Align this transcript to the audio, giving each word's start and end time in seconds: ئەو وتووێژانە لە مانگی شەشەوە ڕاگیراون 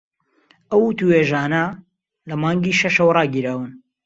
ئەو 0.71 0.81
وتووێژانە 0.87 1.65
لە 2.29 2.35
مانگی 2.41 2.77
شەشەوە 2.79 3.11
ڕاگیراون 3.17 3.71